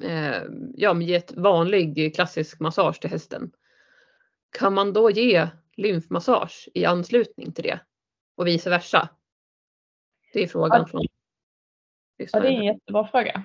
[0.02, 0.42] eh,
[0.74, 3.52] ja, gett vanlig klassisk massage till hästen.
[4.58, 7.80] Kan man då ge lymfmassage i anslutning till det
[8.36, 9.08] och vice versa?
[10.32, 11.06] Det är frågan ja, från
[12.16, 13.42] Ja, det är en jättebra fråga.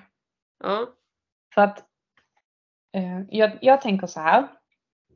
[0.63, 0.93] Ja.
[1.53, 1.87] För att
[2.97, 4.47] Eh, jag, jag tänker så här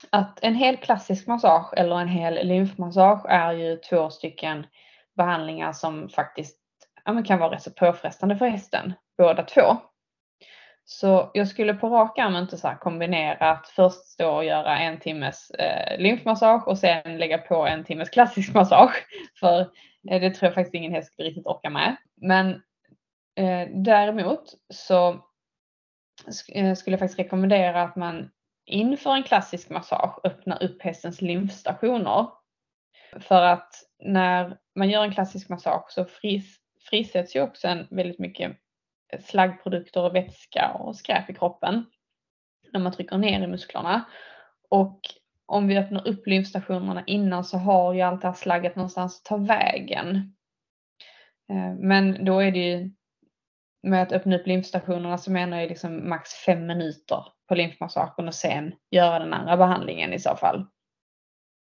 [0.10, 4.66] att en hel klassisk massage eller en hel lymfmassage är ju två stycken
[5.18, 6.58] behandlingar som faktiskt
[7.06, 9.78] ja, kan vara rätt så påfrestande för hästen, båda två.
[10.86, 15.00] Så jag skulle på rak arm inte så kombinera att först stå och göra en
[15.00, 19.06] timmes eh, lymfmassage och sen lägga på en timmes klassisk massage.
[19.40, 19.60] För
[20.10, 21.96] eh, det tror jag faktiskt ingen häst riktigt orkar med.
[22.16, 22.50] Men
[23.36, 25.22] eh, däremot så
[26.28, 28.32] Eh, skulle jag faktiskt rekommendera att man
[28.66, 32.28] inför en klassisk massage öppnar upp hästens lymfstationer.
[33.20, 36.58] För att när man gör en klassisk massage så fris,
[36.90, 38.58] frisätts ju också en väldigt mycket
[39.20, 41.86] slaggprodukter och vätska och skräp i kroppen
[42.74, 44.06] när man trycker ner i musklerna.
[44.70, 45.00] Och
[45.46, 49.26] om vi öppnar upp lymfstationerna innan så har ju allt det här slagget någonstans att
[49.26, 50.36] ta vägen.
[51.50, 52.92] Eh, men då är det ju
[53.84, 58.36] med att öppna upp lymfstationerna så menar jag liksom max fem minuter på lymfmassagen och
[58.36, 60.66] sen göra den andra behandlingen i så fall.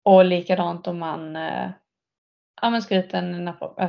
[0.03, 1.69] Och likadant om man eh,
[2.61, 3.45] ja, ska ut en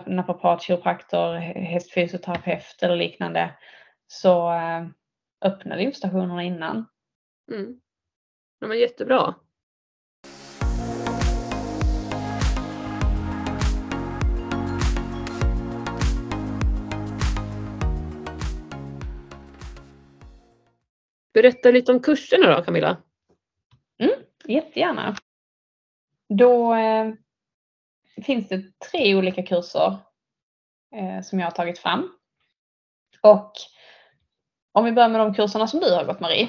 [0.07, 3.55] naprapat, kiropraktor, hästfysioterapeut eller liknande
[4.07, 4.87] så eh,
[5.45, 6.87] öppna lymfstationerna innan.
[7.53, 7.81] Mm.
[8.61, 9.35] Ja, men jättebra.
[21.35, 22.97] Berätta lite om kurserna då Camilla.
[23.99, 25.17] Mm, jättegärna.
[26.29, 27.13] Då eh,
[28.23, 29.99] finns det tre olika kurser
[30.97, 32.13] eh, som jag har tagit fram.
[33.23, 33.53] Och
[34.73, 36.49] om vi börjar med de kurserna som du har gått Marie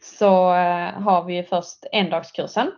[0.00, 2.72] så eh, har vi först endagskursen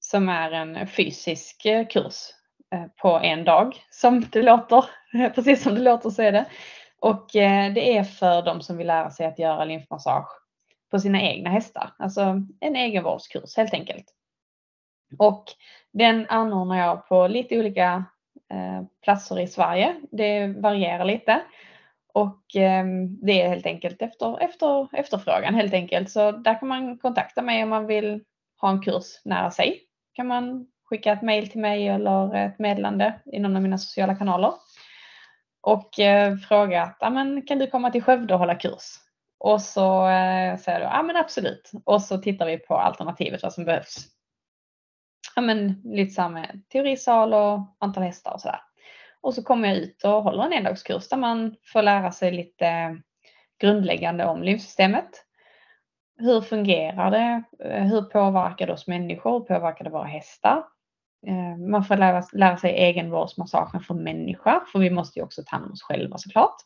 [0.00, 2.30] som är en fysisk eh, kurs
[2.74, 4.84] eh, på en dag som det låter.
[5.34, 6.44] Precis som det låter så är det.
[7.00, 10.28] Och eh, det är för de som vill lära sig att göra lymfmassage
[10.90, 11.94] på sina egna hästar.
[11.98, 14.14] Alltså en egenvårdskurs helt enkelt.
[15.18, 15.44] Och
[15.92, 18.04] den anordnar jag på lite olika
[18.50, 19.96] eh, platser i Sverige.
[20.10, 21.40] Det varierar lite.
[22.14, 26.10] Och ehm, det är helt enkelt efter, efter efterfrågan helt enkelt.
[26.10, 28.24] Så där kan man kontakta mig om man vill
[28.60, 29.82] ha en kurs nära sig.
[30.12, 34.14] Kan man skicka ett mail till mig eller ett meddelande i någon av mina sociala
[34.14, 34.52] kanaler
[35.60, 38.96] och eh, fråga att ah, kan du komma till Skövde och hålla kurs?
[39.38, 41.70] Och så eh, säger du ja men absolut.
[41.84, 44.17] Och så tittar vi på alternativet vad som behövs.
[45.38, 48.60] Ja men lite så med teorisal och antal hästar och sådär.
[49.20, 52.96] Och så kommer jag ut och håller en endagskurs där man får lära sig lite
[53.60, 55.10] grundläggande om lymfsystemet.
[56.16, 57.42] Hur fungerar det?
[57.64, 59.32] Eh, hur påverkar det oss människor?
[59.32, 60.64] Hur påverkar det våra hästar?
[61.26, 65.56] Eh, man får lära, lära sig egenvårdsmassagen för människa, för vi måste ju också ta
[65.56, 66.56] hand om oss själva såklart.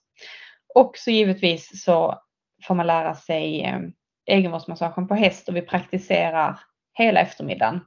[0.74, 2.22] Och så givetvis så
[2.66, 3.80] får man lära sig eh,
[4.26, 6.61] egenvårdsmassagen på häst och vi praktiserar
[6.94, 7.80] hela eftermiddagen.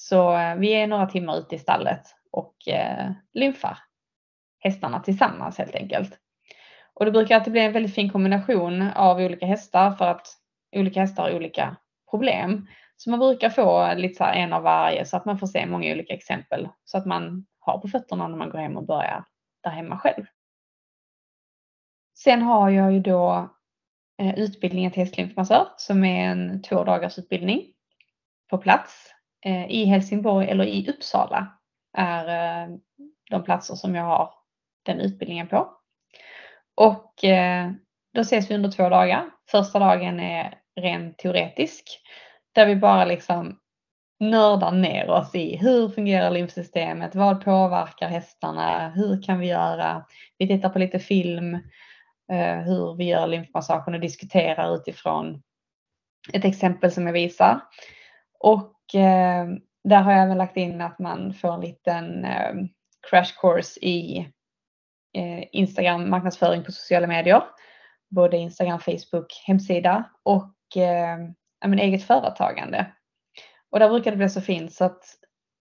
[0.00, 3.78] Så eh, vi är några timmar ute i stallet och eh, lymfar
[4.58, 6.18] hästarna tillsammans helt enkelt.
[6.94, 10.26] Och det brukar alltid bli en väldigt fin kombination av olika hästar för att
[10.76, 11.76] olika hästar har olika
[12.10, 12.66] problem.
[12.96, 15.92] Så man brukar få lite så en av varje så att man får se många
[15.92, 19.24] olika exempel så att man har på fötterna när man går hem och börjar
[19.62, 20.24] där hemma själv.
[22.14, 23.50] Sen har jag ju då
[24.18, 27.72] eh, utbildningen till hästlymfmassör som är en två dagars utbildning
[28.50, 31.58] på plats Eh, i Helsingborg eller i Uppsala
[31.96, 32.28] är
[32.64, 32.76] eh,
[33.30, 34.34] de platser som jag har
[34.82, 35.70] den utbildningen på.
[36.74, 37.70] Och eh,
[38.14, 39.30] då ses vi under två dagar.
[39.50, 42.00] Första dagen är rent teoretisk.
[42.52, 43.58] Där vi bara liksom
[44.20, 47.14] nördar ner oss i hur fungerar lymfsystemet?
[47.14, 48.90] Vad påverkar hästarna?
[48.90, 50.04] Hur kan vi göra?
[50.38, 51.54] Vi tittar på lite film,
[52.32, 55.42] eh, hur vi gör lymfmassagen och diskuterar utifrån
[56.32, 57.60] ett exempel som jag visar.
[58.38, 62.54] Och Ehm, där har jag även lagt in att man får en liten eh,
[63.10, 64.18] crash course i
[65.16, 67.42] eh, Instagram marknadsföring på sociala medier.
[68.10, 72.92] Både Instagram, Facebook, hemsida och eh, eget företagande.
[73.70, 75.04] Och där brukar det bli så fint så att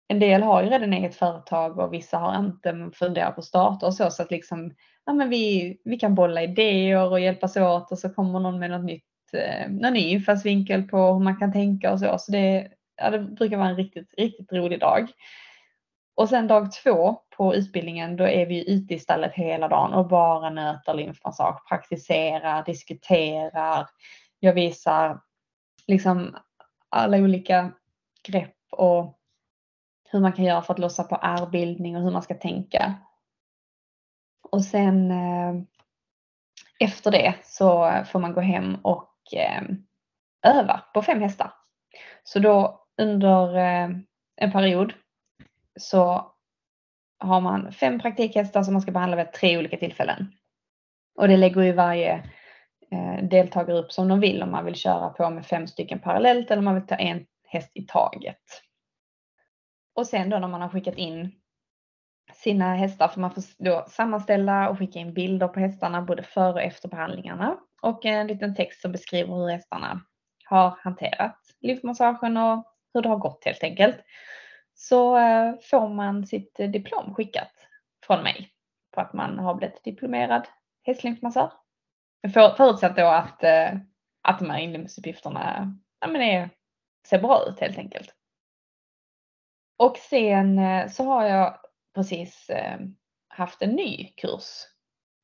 [0.09, 3.87] en del har ju redan eget företag och vissa har inte funderat på att starta
[3.87, 4.11] och så.
[4.11, 8.11] Så att liksom, ja, men vi, vi kan bolla idéer och hjälpas åt och så
[8.11, 12.01] kommer någon med något nytt, eh, någon ny infallsvinkel på hur man kan tänka och
[12.01, 12.19] så.
[12.19, 12.69] Så det,
[13.01, 15.13] ja, det brukar vara en riktigt, riktigt rolig dag.
[16.15, 20.09] Och sen dag två på utbildningen, då är vi ute i stallet hela dagen och
[20.09, 23.89] bara nöter lymfmassage, praktiserar, diskuterar.
[24.41, 25.21] Jag visar
[25.87, 26.37] liksom
[26.89, 27.73] alla olika
[28.23, 29.19] grepp och
[30.11, 32.95] hur man kan göra för att lossa på ärrbildning och hur man ska tänka.
[34.51, 35.63] Och sen eh,
[36.81, 39.63] efter det så får man gå hem och eh,
[40.43, 41.53] öva på fem hästar.
[42.25, 43.91] Så då under eh,
[44.37, 44.93] en period
[45.81, 46.33] så
[47.19, 50.33] har man fem praktikhästar som man ska behandla vid tre olika tillfällen.
[51.17, 52.15] Och det lägger ju varje
[52.91, 56.51] eh, deltagare upp som de vill om man vill köra på med fem stycken parallellt
[56.51, 58.43] eller om man vill ta en häst i taget.
[59.95, 61.33] Och sen då när man har skickat in
[62.33, 66.63] sina hästar får man då sammanställa och skicka in bilder på hästarna både före och
[66.63, 70.01] efter behandlingarna och en liten text som beskriver hur hästarna
[70.45, 73.97] har hanterat lymfmassagen och hur det har gått helt enkelt.
[74.75, 77.53] Så eh, får man sitt eh, diplom skickat
[78.07, 78.53] från mig
[78.95, 80.49] på att man har blivit diplomerad
[80.83, 81.53] hästlymfmassör.
[82.35, 83.73] Förutsatt då att, eh,
[84.23, 86.51] att de här inlämningsuppgifterna ja, men är
[87.07, 88.15] ser bra ut helt enkelt.
[89.79, 91.59] Och sen så har jag
[91.95, 92.51] precis
[93.29, 94.65] haft en ny kurs.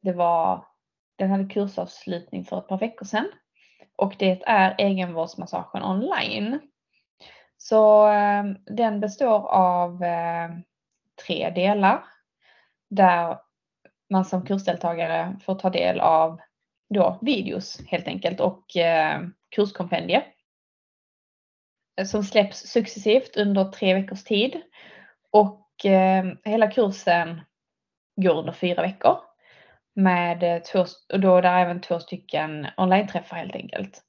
[0.03, 0.67] Det var,
[1.19, 3.29] den hade kursavslutning för ett par veckor sedan
[3.97, 6.61] och det är egenvårdsmassagen online.
[7.69, 10.63] Så ehm, den består av ehm,
[11.27, 12.05] tre delar
[12.91, 13.39] där
[14.11, 16.41] man som kursdeltagare får ta del av
[16.95, 20.25] då videos helt enkelt och ehm, kurskompendier
[22.05, 24.63] som släpps successivt under tre veckors tid.
[25.31, 27.41] Och eh, hela kursen
[28.17, 29.19] går under fyra veckor.
[29.95, 34.03] Med eh, två, och då är det även två stycken online-träffar helt enkelt.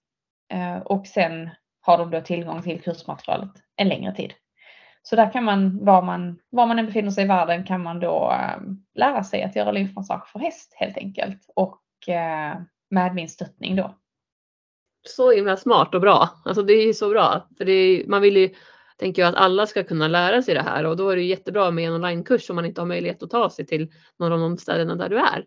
[0.54, 1.50] Eh, och sen
[1.88, 4.34] har de då tillgång till kursmaterialet en längre tid.
[5.02, 8.00] Så där kan man, var man, var man än befinner sig i världen kan man
[8.00, 8.62] då eh,
[8.96, 11.46] lära sig att göra lymfmassage för häst helt enkelt.
[11.56, 12.58] Och eh,
[12.90, 13.96] med min stöttning då
[15.08, 16.30] så himla smart och bra.
[16.46, 17.48] Alltså det är så bra.
[17.58, 18.50] För är, man vill ju,
[18.98, 21.72] tänker jag, att alla ska kunna lära sig det här och då är det jättebra
[21.72, 24.58] med en onlinekurs om man inte har möjlighet att ta sig till någon av de
[24.58, 25.46] ställena där du är.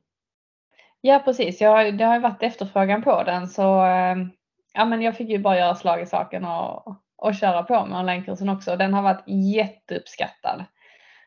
[1.01, 4.17] Ja precis, jag, det har ju varit efterfrågan på den så eh,
[4.75, 7.99] ja, men jag fick ju bara göra slag i saken och, och köra på med
[7.99, 8.77] onlinekursen också.
[8.77, 10.65] Den har varit jätteuppskattad.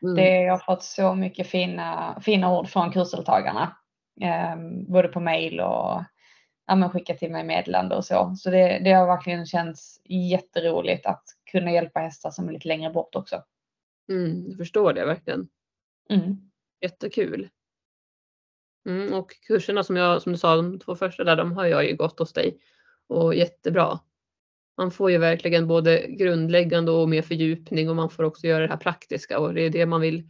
[0.02, 0.14] Mm.
[0.14, 3.76] Det, jag har fått så mycket fina, fina ord från kursdeltagarna.
[4.20, 4.56] Eh,
[4.88, 6.02] både på mail och
[6.66, 8.34] ja, men skicka till mig meddelande och så.
[8.36, 12.90] Så det, det har verkligen känts jätteroligt att kunna hjälpa hästar som är lite längre
[12.90, 13.42] bort också.
[14.08, 15.48] Mm, jag förstår det verkligen.
[16.10, 16.36] Mm.
[16.80, 17.48] Jättekul.
[18.88, 21.84] Mm, och kurserna som, jag, som du sa, de två första där, de har jag
[21.84, 22.58] ju gått hos dig
[23.08, 24.00] och jättebra.
[24.76, 28.68] Man får ju verkligen både grundläggande och mer fördjupning och man får också göra det
[28.68, 30.28] här praktiska och det är det man vill,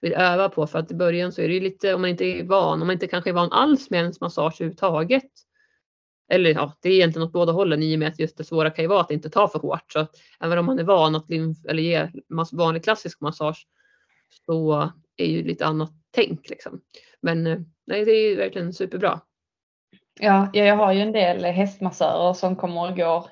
[0.00, 2.24] vill öva på för att i början så är det ju lite om man inte
[2.24, 5.30] är van, om man inte kanske är van alls med ens massage överhuvudtaget
[6.28, 8.70] eller ja, det är egentligen åt båda hållen i och med att just det svåra
[8.70, 9.92] kan ju vara att inte ta för hårt.
[9.92, 10.06] Så
[10.40, 11.30] även om man är van att
[11.68, 12.08] eller ge
[12.52, 13.66] vanlig klassisk massage
[14.46, 16.80] så är ju lite annat tänk liksom.
[17.20, 19.20] Men eh, nej, det är ju verkligen superbra.
[20.18, 23.26] Ja, jag har ju en del hästmassörer som kommer och går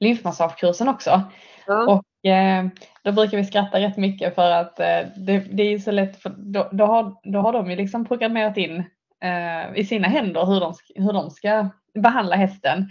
[0.00, 1.22] lymfmassagekursen också.
[1.66, 1.86] Ja.
[1.86, 2.66] Och eh,
[3.04, 6.30] då brukar vi skratta rätt mycket för att eh, det, det, är så lätt, för
[6.36, 8.84] då, då, har, då har de ju liksom programmerat in
[9.24, 12.88] eh, i sina händer hur de, hur de ska behandla hästen.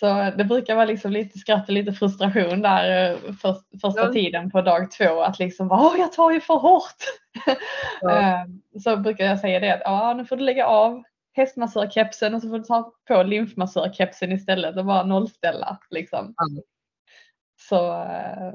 [0.00, 4.12] Så det brukar vara liksom lite skratt och lite frustration där eh, för, första ja.
[4.12, 6.98] tiden på dag två att liksom Åh, jag tar ju för hårt.
[7.46, 7.54] Ja.
[8.10, 11.02] Eh, så brukar jag säga det att ja, nu får du lägga av
[11.34, 15.78] hästmassörkepsen och så får du ta på lymfmassörkepsen istället och bara nollställa.
[15.90, 16.34] Liksom.
[16.36, 16.62] Ja.
[17.60, 18.54] Så, eh,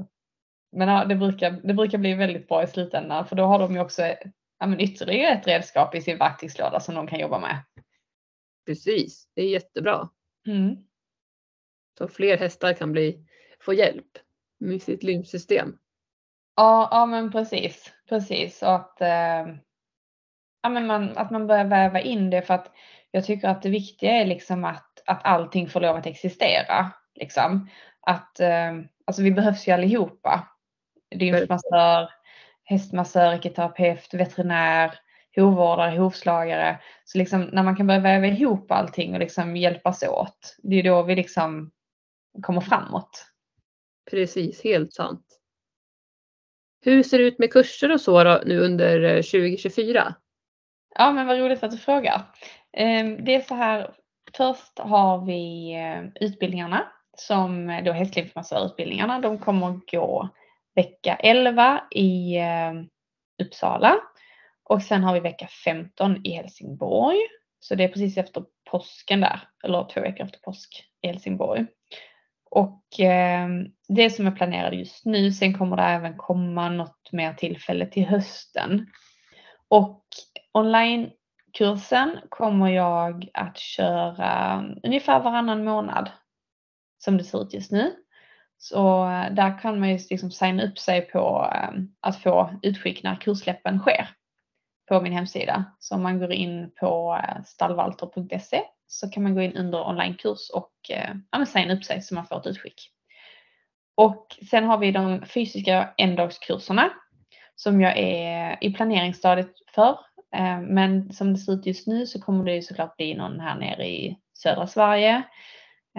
[0.72, 3.74] men ja, det, brukar, det brukar bli väldigt bra i slutändan för då har de
[3.74, 4.02] ju också
[4.60, 7.64] ja, ytterligare ett redskap i sin verktygslåda som de kan jobba med.
[8.66, 10.10] Precis, det är jättebra.
[10.48, 10.76] Mm.
[11.98, 13.26] Så fler hästar kan bli,
[13.60, 14.18] få hjälp
[14.60, 15.78] med sitt lymfsystem.
[16.56, 18.62] Ja, ja men precis, precis.
[18.62, 19.48] Och att, eh,
[20.64, 22.72] ja, men man, att man börjar väva in det för att
[23.12, 26.92] jag tycker att det viktiga är liksom att, att allting får lov att existera.
[27.16, 27.70] Liksom.
[28.02, 28.74] Att, eh,
[29.06, 30.48] alltså vi behövs ju allihopa.
[31.16, 32.10] Lymfmassör,
[32.64, 35.00] hästmassör, ekoterapeut, veterinär,
[35.36, 36.80] hovvårdare, hovslagare.
[37.06, 40.84] Så liksom när man kan börja väva ihop allting och liksom hjälpas åt, det är
[40.84, 41.72] då vi liksom
[42.42, 43.26] kommer framåt.
[44.12, 45.26] Precis, helt sant.
[46.82, 50.16] Hur ser det ut med kurser och så då, nu under eh, 2024?
[51.00, 52.22] Ja, men vad roligt att du frågar.
[52.74, 53.94] Ehm, det är så här,
[54.38, 59.20] först har vi eh, utbildningarna som eh, då hästlivsmassörutbildningarna.
[59.20, 60.30] De kommer gå
[60.76, 62.74] vecka 11 i eh,
[63.44, 63.96] Uppsala
[64.64, 67.18] och sen har vi vecka 15 i Helsingborg.
[67.60, 71.66] Så det är precis efter påsken där, eller två veckor efter påsk i Helsingborg.
[72.52, 73.48] Och eh,
[73.88, 78.06] det som är planerat just nu, sen kommer det även komma något mer tillfälle till
[78.06, 78.88] hösten.
[79.70, 80.04] Och
[80.60, 86.10] onlinekursen kommer jag att köra ungefär varannan månad
[86.98, 87.96] som det ser ut just nu.
[88.58, 91.70] Så eh, där kan man ju liksom signa upp sig på eh,
[92.02, 94.10] att få utskick när kurssläppen sker
[94.90, 95.66] på min hemsida.
[95.80, 100.50] Så om man går in på eh, stallvalter.se så kan man gå in under onlinekurs
[100.50, 100.72] och
[101.32, 102.92] ja, signa upp sig så man får ett utskick.
[103.96, 106.90] Och sen har vi de fysiska endagskurserna
[107.56, 110.00] som jag är i planeringsstadiet för.
[110.62, 113.60] Men som det ser ut just nu så kommer det ju såklart bli någon här
[113.60, 115.24] nere i södra Sverige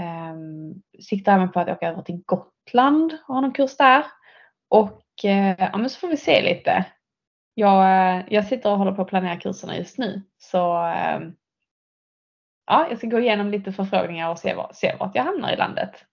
[0.01, 4.05] Um, siktar även på att åka över till Gotland och ha någon kurs där.
[4.69, 6.85] Och uh, ja, men så får vi se lite.
[7.55, 10.23] Jag, uh, jag sitter och håller på att planera kurserna just nu.
[10.39, 11.31] Så uh,
[12.67, 15.57] ja, jag ska gå igenom lite förfrågningar och se, var, se vart jag hamnar i
[15.57, 16.05] landet.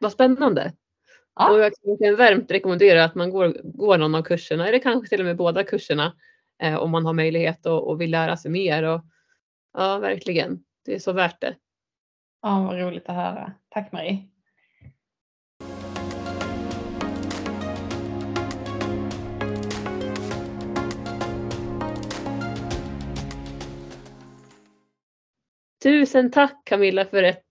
[0.00, 0.72] Vad spännande.
[1.34, 1.50] Ja.
[1.50, 1.72] Och jag
[2.02, 5.36] kan varmt rekommendera att man går, går någon av kurserna, eller kanske till och med
[5.36, 6.12] båda kurserna,
[6.62, 8.82] eh, om man har möjlighet och, och vill lära sig mer.
[8.82, 9.00] Och,
[9.72, 10.64] ja, verkligen.
[10.84, 11.56] Det är så värt det.
[12.42, 13.52] Ja, vad roligt att höra.
[13.68, 14.28] Tack Marie.
[25.82, 27.44] Tusen tack Camilla för ett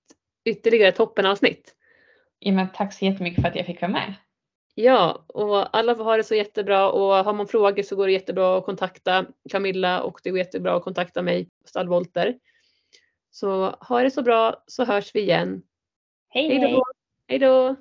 [0.45, 1.75] ytterligare toppenavsnitt.
[2.39, 4.13] Ja, men tack så jättemycket för att jag fick vara med.
[4.79, 8.13] Ja, och alla får ha det så jättebra och har man frågor så går det
[8.13, 12.39] jättebra att kontakta Camilla och det går jättebra att kontakta mig, Stallvolter.
[13.31, 15.61] Så ha det så bra så hörs vi igen.
[16.29, 16.81] Hej hej!
[17.27, 17.75] Hej då!